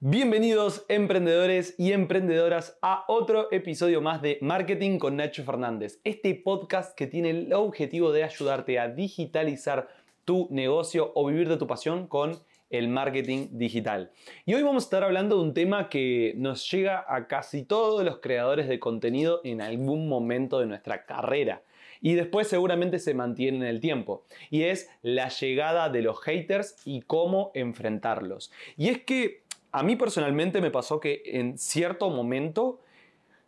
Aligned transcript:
Bienvenidos 0.00 0.84
emprendedores 0.88 1.74
y 1.76 1.90
emprendedoras 1.90 2.78
a 2.82 3.04
otro 3.08 3.50
episodio 3.50 4.00
más 4.00 4.22
de 4.22 4.38
Marketing 4.40 5.00
con 5.00 5.16
Nacho 5.16 5.42
Fernández, 5.42 5.98
este 6.04 6.36
podcast 6.36 6.96
que 6.96 7.08
tiene 7.08 7.30
el 7.30 7.52
objetivo 7.52 8.12
de 8.12 8.22
ayudarte 8.22 8.78
a 8.78 8.86
digitalizar 8.86 9.88
tu 10.24 10.46
negocio 10.52 11.10
o 11.16 11.26
vivir 11.26 11.48
de 11.48 11.56
tu 11.56 11.66
pasión 11.66 12.06
con 12.06 12.38
el 12.70 12.86
marketing 12.86 13.48
digital. 13.50 14.12
Y 14.46 14.54
hoy 14.54 14.62
vamos 14.62 14.84
a 14.84 14.86
estar 14.86 15.02
hablando 15.02 15.34
de 15.34 15.42
un 15.42 15.52
tema 15.52 15.88
que 15.88 16.32
nos 16.36 16.70
llega 16.70 17.04
a 17.08 17.26
casi 17.26 17.64
todos 17.64 18.04
los 18.04 18.20
creadores 18.20 18.68
de 18.68 18.78
contenido 18.78 19.40
en 19.42 19.60
algún 19.60 20.08
momento 20.08 20.60
de 20.60 20.66
nuestra 20.66 21.06
carrera 21.06 21.64
y 22.00 22.14
después 22.14 22.46
seguramente 22.46 23.00
se 23.00 23.14
mantiene 23.14 23.56
en 23.56 23.64
el 23.64 23.80
tiempo. 23.80 24.22
Y 24.48 24.62
es 24.62 24.88
la 25.02 25.28
llegada 25.28 25.88
de 25.88 26.02
los 26.02 26.20
haters 26.20 26.76
y 26.84 27.02
cómo 27.02 27.50
enfrentarlos. 27.54 28.52
Y 28.76 28.90
es 28.90 29.02
que 29.02 29.47
a 29.72 29.82
mí 29.82 29.96
personalmente 29.96 30.60
me 30.60 30.70
pasó 30.70 31.00
que 31.00 31.22
en 31.24 31.58
cierto 31.58 32.10
momento 32.10 32.80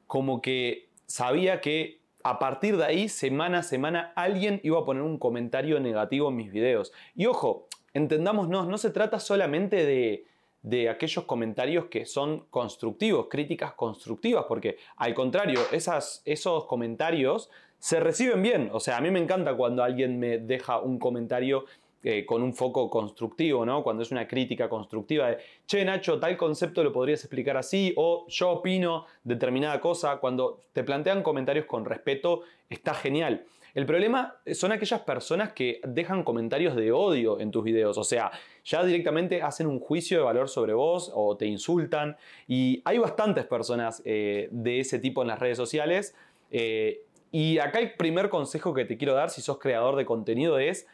como 0.06 0.42
que 0.42 0.88
sabía 1.06 1.61
que 1.61 2.01
a 2.23 2.38
partir 2.38 2.77
de 2.77 2.84
ahí, 2.84 3.09
semana 3.09 3.61
a 3.61 3.62
semana, 3.62 4.12
alguien 4.15 4.61
iba 4.62 4.78
a 4.78 4.84
poner 4.84 5.02
un 5.02 5.19
comentario 5.19 5.80
negativo 5.80 6.28
en 6.28 6.37
mis 6.37 6.52
videos. 6.52 6.92
Y 7.14 7.27
ojo, 7.27 7.66
entendámonos, 7.95 8.66
no 8.66 8.78
se 8.78 8.91
trata 8.91 9.19
solamente 9.20 9.84
de, 9.87 10.27
de 10.62 10.91
aquellos 10.91 11.25
comentarios 11.25 11.87
que 11.87 12.05
son 12.05 12.45
constructivos, 12.50 13.28
críticas 13.30 13.73
constructivas, 13.73 14.45
porque 14.47 14.77
al 14.97 15.14
contrario, 15.14 15.61
esas, 15.73 16.23
esos 16.27 16.66
comentarios 16.66 17.50
se 17.78 17.98
reciben 18.00 18.42
bien. 18.42 18.70
O 18.73 18.80
sea, 18.80 18.98
a 18.98 19.00
mí 19.00 19.11
me 19.11 19.20
encanta 19.20 19.56
cuando 19.56 19.83
alguien 19.83 20.19
me 20.19 20.39
deja 20.39 20.78
un 20.78 20.98
comentario 20.98 21.64
eh, 22.02 22.24
con 22.24 22.42
un 22.42 22.54
foco 22.54 22.88
constructivo, 22.88 23.66
¿no? 23.66 23.82
Cuando 23.82 24.02
es 24.02 24.10
una 24.10 24.27
crítica 24.27 24.68
constructiva 24.68 25.28
de, 25.28 25.38
che 25.66 25.84
Nacho, 25.84 26.18
tal 26.18 26.36
concepto 26.36 26.82
lo 26.82 26.92
podrías 26.92 27.20
explicar 27.20 27.56
así, 27.56 27.92
o 27.96 28.27
yo 28.28 28.50
opino 28.50 29.06
determinada 29.22 29.80
cosa, 29.80 30.16
cuando 30.16 30.60
te 30.72 30.83
plantean 30.83 31.22
comentarios 31.22 31.66
con 31.66 31.84
respeto, 31.84 32.42
está 32.69 32.94
genial. 32.94 33.44
El 33.75 33.86
problema 33.86 34.36
son 34.52 34.72
aquellas 34.72 35.00
personas 35.02 35.52
que 35.52 35.80
dejan 35.86 36.25
comentarios 36.25 36.75
de 36.75 36.91
odio 36.91 37.38
en 37.38 37.50
tus 37.50 37.62
videos, 37.62 37.98
o 37.98 38.05
sea, 38.05 38.30
ya 38.64 38.84
directamente 38.84 39.42
hacen 39.42 39.66
un 39.66 39.78
juicio 39.78 40.19
de 40.19 40.25
valor 40.25 40.48
sobre 40.48 40.72
vos 40.72 41.12
o 41.14 41.36
te 41.36 41.47
insultan, 41.47 42.16
y 42.48 42.82
hay 42.84 42.98
bastantes 42.98 43.47
personas 43.47 44.03
eh, 44.05 44.48
de 44.50 44.80
ese 44.80 44.98
tipo 44.98 45.22
en 45.22 45.28
las 45.28 45.38
redes 45.38 45.56
sociales. 45.56 46.16
Eh, 46.50 47.03
y 47.32 47.58
acá 47.58 47.78
el 47.78 47.92
primer 47.92 48.28
consejo 48.28 48.75
que 48.75 48.84
te 48.84 48.97
quiero 48.97 49.14
dar 49.14 49.30
si 49.30 49.41
sos 49.41 49.58
creador 49.58 49.94
de 49.94 50.05
contenido 50.05 50.58
es 50.58 50.88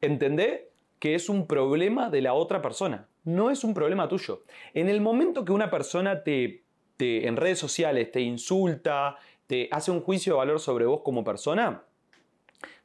entender 0.00 0.70
que 0.98 1.14
es 1.14 1.28
un 1.28 1.46
problema 1.46 2.10
de 2.10 2.22
la 2.22 2.34
otra 2.34 2.60
persona, 2.60 3.08
no 3.24 3.50
es 3.50 3.64
un 3.64 3.74
problema 3.74 4.08
tuyo. 4.08 4.42
En 4.74 4.88
el 4.88 5.00
momento 5.00 5.44
que 5.44 5.52
una 5.52 5.70
persona 5.70 6.24
te, 6.24 6.64
en 6.98 7.36
redes 7.36 7.58
sociales 7.58 8.10
te 8.10 8.20
insulta, 8.20 9.16
te 9.46 9.68
hace 9.70 9.90
un 9.90 10.00
juicio 10.00 10.34
de 10.34 10.38
valor 10.38 10.60
sobre 10.60 10.86
vos 10.86 11.02
como 11.02 11.24
persona, 11.24 11.82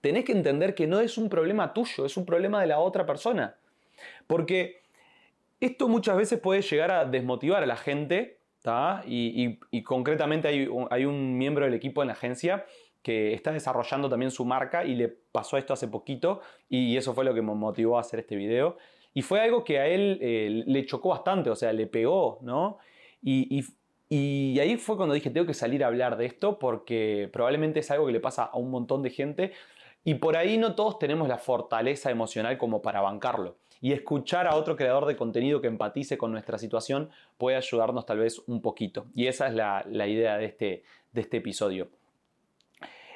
tenés 0.01 0.25
que 0.25 0.33
entender 0.33 0.75
que 0.75 0.87
no 0.87 0.99
es 0.99 1.17
un 1.17 1.29
problema 1.29 1.73
tuyo, 1.73 2.05
es 2.05 2.17
un 2.17 2.25
problema 2.25 2.61
de 2.61 2.67
la 2.67 2.79
otra 2.79 3.05
persona. 3.05 3.55
Porque 4.27 4.81
esto 5.59 5.87
muchas 5.87 6.17
veces 6.17 6.39
puede 6.39 6.61
llegar 6.61 6.91
a 6.91 7.05
desmotivar 7.05 7.63
a 7.63 7.65
la 7.65 7.77
gente, 7.77 8.37
y, 9.05 9.83
concretamente 9.83 10.47
hay, 10.47 10.69
hay 10.89 11.05
un 11.05 11.37
miembro 11.37 11.65
del 11.65 11.73
equipo 11.73 12.01
en 12.01 12.07
la 12.07 12.13
agencia 12.13 12.65
que 13.03 13.33
está 13.33 13.51
desarrollando 13.51 14.09
también 14.09 14.31
su 14.31 14.45
marca 14.45 14.85
y 14.85 14.95
le 14.95 15.09
pasó 15.09 15.57
esto 15.57 15.73
hace 15.73 15.87
poquito 15.89 16.39
y 16.69 16.95
eso 16.97 17.13
fue 17.13 17.25
lo 17.25 17.33
que 17.33 17.41
me 17.41 17.53
motivó 17.53 17.97
a 17.97 18.01
hacer 18.01 18.21
este 18.21 18.35
video. 18.37 18.77
Y 19.13 19.21
fue 19.21 19.41
algo 19.41 19.63
que 19.63 19.77
a 19.77 19.87
él 19.87 20.17
eh, 20.21 20.63
le 20.65 20.85
chocó 20.85 21.09
bastante, 21.09 21.49
o 21.49 21.55
sea, 21.55 21.71
le 21.73 21.85
pegó, 21.85 22.39
¿no? 22.41 22.79
Y, 23.21 23.63
y, 24.09 24.59
ahí 24.59 24.77
fue 24.77 24.97
cuando 24.97 25.13
dije, 25.13 25.29
tengo 25.29 25.45
que 25.45 25.53
salir 25.53 25.83
a 25.83 25.87
hablar 25.87 26.17
de 26.17 26.25
esto 26.25 26.59
porque 26.59 27.29
probablemente 27.31 27.79
es 27.79 27.91
algo 27.91 28.05
que 28.05 28.11
le 28.11 28.19
pasa 28.19 28.43
a 28.43 28.57
un 28.57 28.69
montón 28.69 29.01
de 29.01 29.09
gente 29.09 29.53
y 30.03 30.15
por 30.15 30.37
ahí 30.37 30.57
no 30.57 30.75
todos 30.75 30.99
tenemos 30.99 31.27
la 31.27 31.37
fortaleza 31.37 32.11
emocional 32.11 32.57
como 32.57 32.81
para 32.81 33.01
bancarlo. 33.01 33.57
Y 33.81 33.91
escuchar 33.91 34.47
a 34.47 34.55
otro 34.55 34.75
creador 34.77 35.05
de 35.05 35.17
contenido 35.17 35.61
que 35.61 35.67
empatice 35.67 36.17
con 36.17 36.31
nuestra 36.31 36.57
situación 36.57 37.09
puede 37.37 37.57
ayudarnos 37.57 38.05
tal 38.05 38.19
vez 38.19 38.41
un 38.47 38.61
poquito. 38.61 39.07
Y 39.13 39.27
esa 39.27 39.47
es 39.47 39.53
la, 39.53 39.85
la 39.89 40.07
idea 40.07 40.37
de 40.37 40.45
este, 40.45 40.83
de 41.11 41.21
este 41.21 41.37
episodio. 41.37 41.89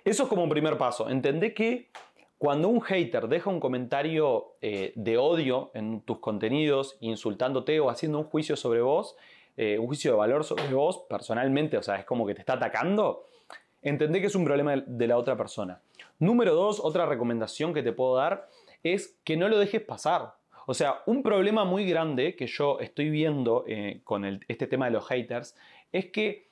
Eso 0.07 0.23
es 0.23 0.29
como 0.29 0.43
un 0.43 0.49
primer 0.49 0.77
paso. 0.77 1.09
Entendé 1.09 1.53
que 1.53 1.89
cuando 2.37 2.69
un 2.69 2.79
hater 2.79 3.27
deja 3.27 3.49
un 3.49 3.59
comentario 3.59 4.53
eh, 4.61 4.93
de 4.95 5.17
odio 5.17 5.69
en 5.73 5.99
tus 5.99 6.19
contenidos, 6.19 6.95
insultándote 7.01 7.81
o 7.81 7.89
haciendo 7.89 8.19
un 8.19 8.23
juicio 8.23 8.55
sobre 8.55 8.79
vos, 8.79 9.17
eh, 9.57 9.77
un 9.77 9.85
juicio 9.87 10.11
de 10.11 10.17
valor 10.17 10.45
sobre 10.45 10.73
vos 10.73 11.03
personalmente, 11.09 11.77
o 11.77 11.83
sea, 11.83 11.97
es 11.97 12.05
como 12.05 12.25
que 12.25 12.33
te 12.33 12.39
está 12.39 12.53
atacando, 12.53 13.25
entendé 13.81 14.21
que 14.21 14.27
es 14.27 14.35
un 14.35 14.45
problema 14.45 14.77
de 14.77 15.07
la 15.07 15.17
otra 15.17 15.35
persona. 15.35 15.81
Número 16.19 16.55
dos, 16.55 16.79
otra 16.81 17.05
recomendación 17.05 17.73
que 17.73 17.83
te 17.83 17.91
puedo 17.91 18.15
dar 18.15 18.47
es 18.83 19.19
que 19.25 19.35
no 19.35 19.49
lo 19.49 19.59
dejes 19.59 19.81
pasar. 19.81 20.35
O 20.67 20.73
sea, 20.73 21.01
un 21.05 21.21
problema 21.21 21.65
muy 21.65 21.85
grande 21.85 22.37
que 22.37 22.47
yo 22.47 22.79
estoy 22.79 23.09
viendo 23.09 23.65
eh, 23.67 23.99
con 24.05 24.23
este 24.47 24.67
tema 24.67 24.85
de 24.85 24.91
los 24.91 25.05
haters 25.05 25.57
es 25.91 26.05
que 26.11 26.46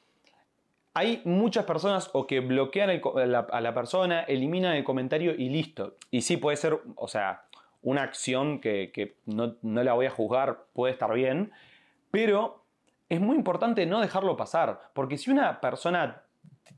hay 0.95 1.21
muchas 1.25 1.65
personas 1.65 2.09
o 2.13 2.25
que 2.25 2.39
bloquean 2.39 2.89
a 2.89 3.61
la 3.61 3.73
persona, 3.73 4.21
eliminan 4.21 4.75
el 4.75 4.85
comentario 4.85 5.35
y 5.35 5.49
listo. 5.49 5.97
Y 6.09 6.21
sí, 6.21 6.37
puede 6.37 6.55
ser, 6.55 6.79
o 6.95 7.07
sea, 7.09 7.43
una 7.81 8.01
acción 8.01 8.61
que, 8.61 9.17
no, 9.25 9.55
la 9.61 9.93
voy 9.93 10.05
a 10.05 10.09
juzgar, 10.09 10.67
puede 10.73 10.93
estar 10.93 11.13
bien, 11.13 11.51
pero 12.11 12.63
es 13.09 13.19
muy 13.19 13.35
importante 13.35 13.85
no 13.85 13.99
dejarlo 13.99 14.37
pasar, 14.37 14.89
porque 14.93 15.17
si 15.17 15.29
una 15.29 15.59
persona 15.59 16.23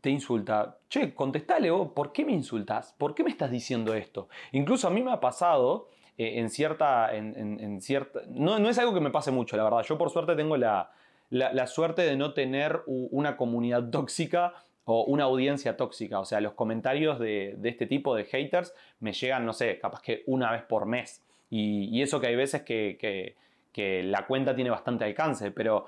te 0.01 0.09
insulta, 0.09 0.79
che, 0.89 1.13
contestale 1.13 1.69
vos, 1.69 1.91
¿por 1.91 2.11
qué 2.11 2.25
me 2.25 2.31
insultas? 2.31 2.95
¿Por 2.97 3.13
qué 3.13 3.23
me 3.23 3.29
estás 3.29 3.51
diciendo 3.51 3.93
esto? 3.93 4.29
Incluso 4.51 4.87
a 4.87 4.89
mí 4.89 5.03
me 5.03 5.11
ha 5.11 5.19
pasado 5.19 5.89
eh, 6.17 6.39
en 6.39 6.49
cierta, 6.49 7.15
en, 7.15 7.81
cierta, 7.81 8.21
no, 8.29 8.57
no 8.57 8.67
es 8.67 8.79
algo 8.79 8.95
que 8.95 8.99
me 8.99 9.11
pase 9.11 9.29
mucho, 9.29 9.55
la 9.57 9.63
verdad, 9.63 9.83
yo 9.83 9.97
por 9.97 10.09
suerte 10.09 10.35
tengo 10.35 10.57
la, 10.57 10.91
la, 11.29 11.67
suerte 11.67 12.03
de 12.03 12.15
no 12.15 12.33
tener 12.33 12.81
una 12.85 13.37
comunidad 13.37 13.89
tóxica 13.89 14.53
o 14.85 15.03
una 15.03 15.25
audiencia 15.25 15.75
tóxica. 15.75 16.19
O 16.19 16.25
sea, 16.25 16.39
los 16.39 16.53
comentarios 16.53 17.19
de, 17.19 17.57
este 17.63 17.87
tipo 17.87 18.15
de 18.15 18.25
haters 18.25 18.73
me 18.99 19.13
llegan, 19.13 19.45
no 19.45 19.53
sé, 19.53 19.79
capaz 19.79 20.01
que 20.01 20.23
una 20.27 20.51
vez 20.51 20.63
por 20.63 20.85
mes. 20.85 21.21
Y, 21.49 22.01
eso 22.01 22.19
que 22.19 22.27
hay 22.27 22.35
veces 22.35 22.63
que, 22.63 23.35
la 23.75 24.25
cuenta 24.25 24.55
tiene 24.55 24.69
bastante 24.69 25.05
alcance, 25.05 25.51
pero 25.51 25.87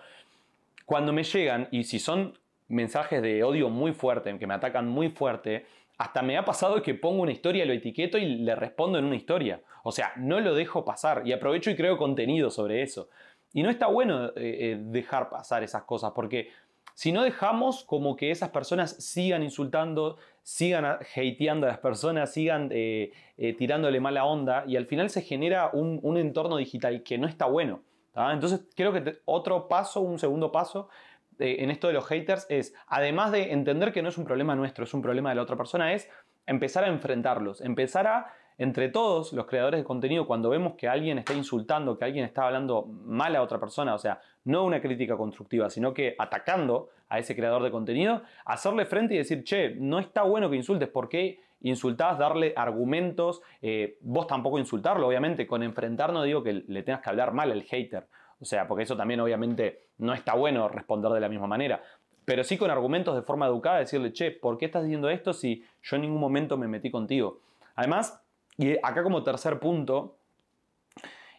cuando 0.85 1.11
me 1.11 1.23
llegan 1.23 1.67
y 1.71 1.85
si 1.85 1.99
son 1.99 2.37
mensajes 2.67 3.21
de 3.21 3.43
odio 3.43 3.69
muy 3.69 3.93
fuerte, 3.93 4.37
que 4.37 4.45
me 4.45 4.53
atacan 4.53 4.87
muy 4.87 5.09
fuerte, 5.09 5.65
hasta 5.97 6.21
me 6.21 6.37
ha 6.37 6.45
pasado 6.45 6.81
que 6.81 6.93
pongo 6.93 7.23
una 7.23 7.31
historia, 7.31 7.65
lo 7.65 7.73
etiqueto 7.73 8.17
y 8.17 8.25
le 8.25 8.55
respondo 8.55 8.99
en 8.99 9.05
una 9.05 9.15
historia. 9.15 9.61
O 9.83 9.91
sea, 9.91 10.13
no 10.17 10.39
lo 10.39 10.53
dejo 10.53 10.85
pasar 10.85 11.23
y 11.25 11.33
aprovecho 11.33 11.71
y 11.71 11.75
creo 11.75 11.97
contenido 11.97 12.51
sobre 12.51 12.83
eso. 12.83 13.09
Y 13.53 13.63
no 13.63 13.69
está 13.69 13.87
bueno 13.87 14.27
eh, 14.27 14.31
eh, 14.35 14.77
dejar 14.79 15.29
pasar 15.29 15.63
esas 15.63 15.83
cosas, 15.83 16.11
porque 16.13 16.49
si 16.93 17.11
no 17.11 17.23
dejamos 17.23 17.83
como 17.83 18.15
que 18.15 18.29
esas 18.31 18.49
personas 18.49 18.91
sigan 18.91 19.41
insultando, 19.41 20.17
sigan 20.43 20.85
hateando 20.85 21.65
a 21.65 21.69
las 21.69 21.79
personas, 21.79 22.33
sigan 22.33 22.69
eh, 22.71 23.11
tirándole 23.57 23.99
mala 23.99 24.25
onda, 24.25 24.65
y 24.67 24.75
al 24.75 24.85
final 24.85 25.09
se 25.09 25.21
genera 25.21 25.69
un, 25.71 26.17
entorno 26.17 26.57
digital 26.57 27.03
que 27.03 27.17
no 27.17 27.27
está 27.27 27.45
bueno. 27.45 27.81
Entonces 28.15 28.67
creo 28.75 28.91
que 28.91 29.19
otro 29.23 29.69
paso, 29.69 30.01
un 30.01 30.19
segundo 30.19 30.51
paso 30.51 30.89
en 31.37 31.71
esto 31.71 31.87
de 31.87 31.93
los 31.93 32.05
haters 32.05 32.45
es, 32.49 32.75
además 32.87 33.31
de 33.31 33.53
entender 33.53 33.93
que 33.93 34.01
no 34.01 34.09
es 34.09 34.17
un 34.17 34.25
problema 34.25 34.55
nuestro, 34.55 34.83
es 34.83 34.93
un 34.93 35.01
problema 35.01 35.29
de 35.29 35.35
la 35.35 35.43
otra 35.43 35.55
persona, 35.55 35.93
es 35.93 36.09
empezar 36.45 36.83
a 36.83 36.87
enfrentarlos, 36.87 37.61
empezar 37.61 38.07
a 38.07 38.33
entre 38.59 38.89
todos 38.89 39.31
los 39.31 39.45
creadores 39.45 39.79
de 39.79 39.85
contenido, 39.85 40.27
cuando 40.27 40.49
vemos 40.49 40.73
que 40.75 40.89
alguien 40.89 41.17
está 41.17 41.33
insultando, 41.33 41.97
que 41.97 42.03
alguien 42.03 42.25
está 42.25 42.45
hablando 42.45 42.85
mal 42.85 43.33
a 43.37 43.41
otra 43.41 43.57
persona, 43.57 43.95
o 43.95 43.97
sea, 43.97 44.19
no 44.43 44.65
una 44.65 44.81
crítica 44.81 45.15
constructiva, 45.15 45.69
sino 45.69 45.93
que 45.93 46.13
atacando 46.19 46.89
a 47.07 47.19
ese 47.19 47.37
creador 47.37 47.63
de 47.63 47.71
contenido, 47.71 48.21
hacerle 48.43 48.85
frente 48.85 49.13
y 49.15 49.17
decir, 49.17 49.45
che, 49.45 49.75
no 49.75 49.97
está 49.97 50.23
bueno 50.23 50.49
que 50.49 50.57
insultes, 50.57 50.89
¿por 50.89 51.07
qué 51.07 51.39
insultás? 51.61 52.19
Darle 52.19 52.53
argumentos, 52.57 53.41
eh, 53.61 53.97
vos 54.01 54.27
tampoco 54.27 54.59
insultarlo, 54.59 55.07
obviamente, 55.07 55.47
con 55.47 55.63
enfrentar 55.63 56.11
no 56.11 56.23
digo 56.23 56.43
que 56.43 56.65
le 56.67 56.83
tengas 56.83 57.01
que 57.01 57.09
hablar 57.09 57.33
mal 57.33 57.53
al 57.53 57.63
hater, 57.63 58.07
o 58.41 58.45
sea, 58.45 58.67
porque 58.67 58.83
eso 58.83 58.97
también 58.97 59.21
obviamente 59.21 59.83
no 59.99 60.13
está 60.13 60.33
bueno 60.33 60.67
responder 60.67 61.13
de 61.13 61.21
la 61.21 61.29
misma 61.29 61.47
manera. 61.47 61.81
Pero 62.25 62.43
sí 62.43 62.57
con 62.57 62.69
argumentos 62.69 63.15
de 63.15 63.21
forma 63.21 63.47
educada, 63.47 63.79
decirle, 63.79 64.11
che, 64.11 64.31
¿por 64.31 64.57
qué 64.57 64.65
estás 64.65 64.83
diciendo 64.83 65.09
esto 65.09 65.31
si 65.31 65.63
yo 65.81 65.95
en 65.95 66.01
ningún 66.01 66.19
momento 66.19 66.57
me 66.57 66.67
metí 66.67 66.91
contigo? 66.91 67.39
Además, 67.75 68.21
y 68.59 68.75
acá 68.83 69.03
como 69.03 69.23
tercer 69.23 69.57
punto, 69.57 70.17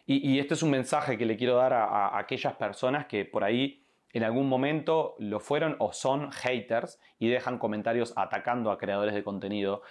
y, 0.07 0.39
este 0.39 0.55
es 0.55 0.63
un 0.63 0.71
mensaje 0.71 1.17
que 1.19 1.25
le 1.25 1.37
quiero 1.37 1.55
dar 1.55 1.71
a, 1.71 2.17
aquellas 2.17 2.55
personas 2.55 3.05
que 3.05 3.23
por 3.23 3.43
ahí 3.43 3.83
en 4.11 4.23
algún 4.23 4.49
momento 4.49 5.15
lo 5.19 5.39
fueron 5.39 5.75
o 5.79 5.93
son 5.93 6.31
haters 6.31 6.99
y 7.19 7.29
dejan 7.29 7.59
comentarios 7.59 8.11
atacando 8.17 8.71
a 8.71 8.77
creadores 8.79 9.13
de 9.13 9.23
contenido, 9.23 9.83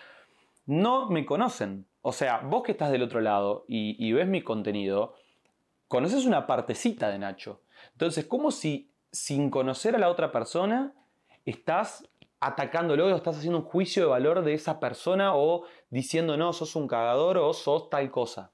no 0.66 1.08
me 1.08 1.24
conocen. 1.24 1.86
O 2.02 2.12
sea, 2.12 2.38
vos 2.38 2.64
que 2.64 2.72
estás 2.72 2.90
del 2.90 3.02
otro 3.02 3.20
lado 3.20 3.64
y, 3.68 4.12
ves 4.12 4.26
mi 4.26 4.42
contenido, 4.42 5.14
conoces 5.86 6.26
una 6.26 6.48
partecita 6.48 7.10
de 7.10 7.20
Nacho. 7.20 7.62
Entonces, 7.92 8.26
como 8.26 8.50
si 8.50 8.90
sin 9.12 9.50
conocer 9.50 9.94
a 9.94 9.98
la 9.98 10.10
otra 10.10 10.32
persona 10.32 10.92
estás 11.46 12.06
atacándolo 12.40 13.06
o 13.06 13.16
estás 13.16 13.36
haciendo 13.36 13.58
un 13.58 13.64
juicio 13.64 14.04
de 14.04 14.08
valor 14.08 14.42
de 14.42 14.54
esa 14.54 14.80
persona 14.80 15.34
o 15.34 15.64
diciendo, 15.90 16.36
no, 16.36 16.52
sos 16.52 16.74
un 16.74 16.88
cagador 16.88 17.38
o 17.38 17.52
sos 17.52 17.90
tal 17.90 18.10
cosa. 18.10 18.52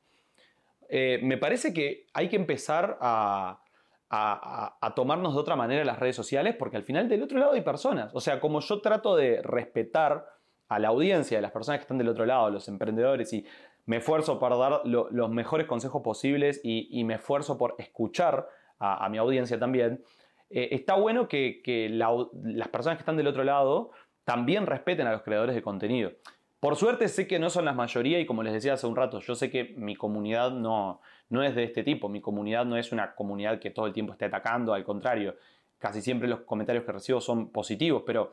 Eh, 0.89 1.21
me 1.23 1.39
parece 1.39 1.73
que 1.73 2.07
hay 2.13 2.29
que 2.29 2.37
empezar 2.37 2.99
a, 3.01 3.63
a, 4.09 4.93
tomarnos 4.95 5.35
de 5.35 5.41
otra 5.41 5.57
manera 5.57 5.85
las 5.85 5.99
redes 5.99 6.17
sociales 6.17 6.55
porque 6.57 6.77
al 6.77 6.85
final 6.85 7.09
del 7.09 7.23
otro 7.23 7.39
lado 7.39 7.53
hay 7.53 7.63
personas. 7.63 8.15
O 8.15 8.21
sea, 8.21 8.41
como 8.41 8.61
yo 8.61 8.81
trato 8.81 9.17
de 9.17 9.43
respetar 9.43 10.27
a 10.69 10.79
la 10.79 10.89
audiencia, 10.89 11.39
a 11.39 11.41
las 11.43 11.53
personas 11.53 11.79
que 11.79 11.83
están 11.83 11.99
del 11.99 12.09
otro 12.09 12.27
lado, 12.27 12.51
los 12.51 12.69
emprendedores, 12.69 13.33
y 13.33 13.47
me 13.85 13.99
esfuerzo 13.99 14.39
por 14.39 14.59
dar 14.59 14.83
los 14.85 15.31
mejores 15.31 15.67
consejos 15.67 16.03
posibles 16.03 16.61
y, 16.63 17.05
me 17.05 17.15
esfuerzo 17.15 17.57
por 17.57 17.77
escuchar 17.79 18.49
a, 18.79 19.09
mi 19.09 19.19
audiencia 19.19 19.59
también, 19.59 20.05
eh, 20.51 20.69
está 20.73 20.95
bueno 20.95 21.29
que, 21.29 21.89
las 21.91 22.69
personas 22.69 22.99
que 22.99 23.03
están 23.03 23.17
del 23.17 23.27
otro 23.27 23.45
lado 23.45 23.91
también 24.25 24.67
respeten 24.67 25.07
a 25.07 25.13
los 25.13 25.23
creadores 25.23 25.55
de 25.55 25.63
contenido. 25.63 26.13
Por 26.61 26.77
suerte 26.77 27.09
sé 27.09 27.27
que 27.27 27.39
no 27.39 27.51
son 27.51 27.65
la 27.65 27.73
mayoría 27.73 28.19
y 28.19 28.27
como 28.27 28.43
les 28.43 28.53
decía 28.53 28.75
hace 28.75 28.87
un 28.87 28.97
rato, 28.97 29.21
yo 29.21 29.35
sé 29.35 29.51
que 29.51 29.75
mi 29.77 29.95
comunidad 29.95 30.51
no, 30.51 31.01
no 31.29 31.43
es 31.43 31.55
de 31.55 31.65
este 31.65 31.83
tipo, 31.83 32.09
mi 32.09 32.21
comunidad 32.21 32.65
no 32.65 32.77
es 32.77 32.93
una 32.93 33.15
comunidad 33.15 33.59
que 33.59 33.71
todo 33.71 33.87
el 33.87 33.93
tiempo 33.93 34.13
esté 34.13 34.25
atacando, 34.25 34.73
al 34.73 34.85
contrario, 34.85 35.37
casi 35.79 36.01
siempre 36.01 36.29
los 36.29 36.41
comentarios 36.41 36.85
que 36.85 36.93
recibo 36.93 37.21
son 37.21 37.51
positivos, 37.51 38.03
pero 38.07 38.33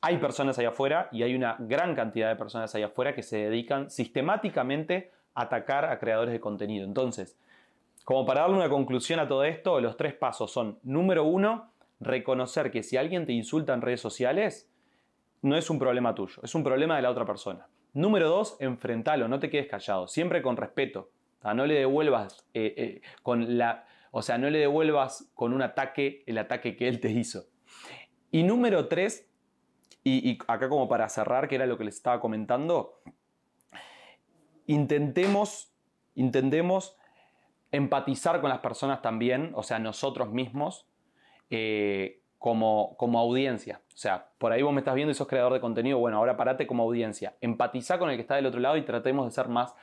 hay 0.00 0.18
personas 0.18 0.58
allá 0.58 0.70
afuera 0.70 1.08
y 1.12 1.22
hay 1.22 1.34
una 1.34 1.56
gran 1.58 1.94
cantidad 1.94 2.28
de 2.28 2.36
personas 2.36 2.74
allá 2.74 2.86
afuera 2.86 3.14
que 3.14 3.22
se 3.22 3.36
dedican 3.36 3.90
sistemáticamente 3.90 5.10
a 5.34 5.42
atacar 5.42 5.84
a 5.84 5.98
creadores 5.98 6.32
de 6.32 6.40
contenido. 6.40 6.84
Entonces, 6.84 7.36
como 8.04 8.26
para 8.26 8.42
darle 8.42 8.56
una 8.56 8.68
conclusión 8.68 9.20
a 9.20 9.28
todo 9.28 9.44
esto, 9.44 9.80
los 9.80 9.96
tres 9.96 10.14
pasos 10.14 10.50
son, 10.50 10.78
número 10.82 11.24
uno, 11.24 11.72
reconocer 12.00 12.70
que 12.70 12.82
si 12.82 12.96
alguien 12.96 13.26
te 13.26 13.32
insulta 13.32 13.74
en 13.74 13.82
redes 13.82 14.00
sociales, 14.00 14.70
no 15.42 15.56
es 15.56 15.70
un 15.70 15.78
problema 15.78 16.14
tuyo, 16.14 16.40
es 16.42 16.54
un 16.54 16.64
problema 16.64 16.96
de 16.96 17.02
la 17.02 17.10
otra 17.10 17.24
persona. 17.24 17.68
Número 17.94 18.28
dos, 18.28 18.56
enfrentalo, 18.60 19.28
no 19.28 19.38
te 19.38 19.50
quedes 19.50 19.68
callado, 19.68 20.08
siempre 20.08 20.40
con 20.40 20.56
respeto. 20.56 21.10
No 21.42 21.66
le 21.66 21.74
devuelvas 21.74 22.46
eh, 22.54 22.74
eh, 22.76 23.02
con 23.22 23.58
la. 23.58 23.84
O 24.12 24.22
sea, 24.22 24.38
no 24.38 24.48
le 24.48 24.58
devuelvas 24.58 25.30
con 25.34 25.52
un 25.52 25.60
ataque 25.60 26.22
el 26.26 26.38
ataque 26.38 26.76
que 26.76 26.86
él 26.86 27.00
te 27.00 27.10
hizo. 27.10 27.46
Y 28.30 28.44
número 28.44 28.86
tres, 28.86 29.28
y, 30.04 30.30
y 30.30 30.38
acá 30.46 30.68
como 30.68 30.88
para 30.88 31.08
cerrar, 31.08 31.48
que 31.48 31.56
era 31.56 31.66
lo 31.66 31.76
que 31.76 31.84
les 31.84 31.96
estaba 31.96 32.20
comentando, 32.20 33.00
intentemos, 34.66 35.74
intentemos 36.14 36.96
empatizar 37.72 38.40
con 38.40 38.50
las 38.50 38.60
personas 38.60 39.02
también, 39.02 39.52
o 39.54 39.62
sea, 39.62 39.78
nosotros 39.78 40.30
mismos, 40.30 40.86
eh, 41.50 42.20
como, 42.38 42.96
como 42.96 43.18
audiencia. 43.18 43.80
O 43.88 43.96
sea, 43.96 44.28
por 44.38 44.52
ahí 44.52 44.62
vos 44.62 44.72
me 44.72 44.80
estás 44.80 44.94
viendo 44.94 45.12
y 45.12 45.14
sos 45.14 45.28
creador 45.28 45.52
de 45.52 45.60
contenido, 45.60 45.98
bueno, 45.98 46.18
ahora 46.18 46.36
parate 46.36 46.66
como 46.66 46.82
audiencia. 46.82 47.34
Empatiza 47.40 47.98
con 47.98 48.10
el 48.10 48.16
que 48.16 48.22
está 48.22 48.36
del 48.36 48.46
otro 48.46 48.60
lado 48.60 48.76
y 48.76 48.82
tratemos 48.82 49.26
de 49.26 49.32
ser 49.32 49.48
más 49.48 49.74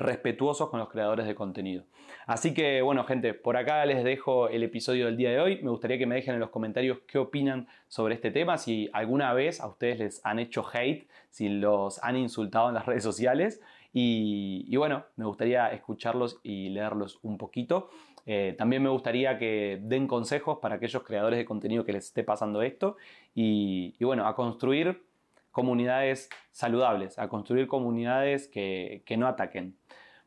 respetuosos 0.00 0.70
con 0.70 0.80
los 0.80 0.88
creadores 0.88 1.26
de 1.26 1.34
contenido. 1.34 1.84
Así 2.26 2.54
que 2.54 2.82
bueno 2.82 3.04
gente, 3.04 3.34
por 3.34 3.56
acá 3.56 3.84
les 3.84 4.02
dejo 4.02 4.48
el 4.48 4.62
episodio 4.62 5.06
del 5.06 5.16
día 5.16 5.30
de 5.30 5.40
hoy. 5.40 5.62
Me 5.62 5.70
gustaría 5.70 5.98
que 5.98 6.06
me 6.06 6.16
dejen 6.16 6.34
en 6.34 6.40
los 6.40 6.50
comentarios 6.50 6.98
qué 7.06 7.18
opinan 7.18 7.68
sobre 7.86 8.14
este 8.14 8.30
tema, 8.30 8.58
si 8.58 8.88
alguna 8.92 9.32
vez 9.32 9.60
a 9.60 9.68
ustedes 9.68 9.98
les 9.98 10.26
han 10.26 10.38
hecho 10.38 10.64
hate, 10.72 11.06
si 11.28 11.48
los 11.48 12.02
han 12.02 12.16
insultado 12.16 12.68
en 12.68 12.74
las 12.74 12.86
redes 12.86 13.04
sociales. 13.04 13.60
Y, 13.92 14.76
bueno, 14.76 15.04
me 15.16 15.24
gustaría 15.24 15.68
escucharlos 15.72 16.38
y 16.42 16.68
leerlos 16.68 17.18
un 17.22 17.38
poquito. 17.38 17.90
Eh, 18.26 18.54
también 18.56 18.82
me 18.82 18.88
gustaría 18.88 19.38
que 19.38 19.80
den 19.82 20.06
consejos 20.06 20.58
para 20.60 20.76
aquellos 20.76 21.02
creadores 21.02 21.38
de 21.38 21.44
contenido 21.44 21.84
que 21.84 21.92
les 21.92 22.06
esté 22.06 22.22
pasando 22.22 22.62
esto. 22.62 22.96
Y, 23.34 23.94
y 23.98 24.04
bueno, 24.04 24.26
a 24.26 24.36
construir 24.36 25.02
comunidades 25.50 26.28
saludables, 26.52 27.18
a 27.18 27.28
construir 27.28 27.66
comunidades 27.66 28.48
que, 28.48 29.02
que 29.04 29.16
no 29.16 29.26
ataquen. 29.26 29.76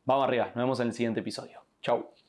Vamos 0.05 0.27
arriba, 0.27 0.45
nos 0.47 0.55
vemos 0.55 0.79
en 0.81 0.87
el 0.87 0.93
siguiente 0.93 1.21
episodio. 1.21 1.61
Chau. 1.81 2.22